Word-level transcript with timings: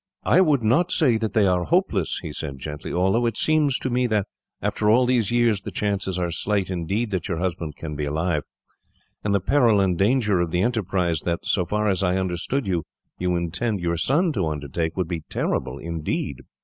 "I 0.25 0.41
would 0.41 0.63
not 0.63 0.91
say 0.91 1.17
that 1.17 1.33
they 1.35 1.45
are 1.45 1.63
hopeless," 1.63 2.21
he 2.23 2.33
said 2.33 2.57
gently, 2.57 2.91
"although 2.91 3.27
it 3.27 3.37
seems 3.37 3.77
to 3.77 3.91
me 3.91 4.07
that, 4.07 4.25
after 4.59 4.89
all 4.89 5.05
these 5.05 5.29
years, 5.29 5.61
the 5.61 5.69
chances 5.69 6.17
are 6.17 6.31
slight, 6.31 6.71
indeed, 6.71 7.11
that 7.11 7.27
your 7.27 7.37
husband 7.37 7.75
can 7.75 7.95
be 7.95 8.05
alive; 8.05 8.41
and 9.23 9.35
the 9.35 9.39
peril 9.39 9.79
and 9.79 9.99
danger 9.99 10.39
of 10.39 10.49
the 10.49 10.63
enterprise 10.63 11.19
that, 11.25 11.41
so 11.43 11.67
far 11.67 11.87
as 11.87 12.01
I 12.01 12.17
understood 12.17 12.65
you, 12.65 12.83
you 13.19 13.35
intend 13.35 13.79
your 13.79 13.95
son 13.95 14.33
to 14.33 14.47
undertake, 14.47 14.97
would 14.97 15.07
be 15.07 15.21
terrible, 15.29 15.77
indeed." 15.77 16.37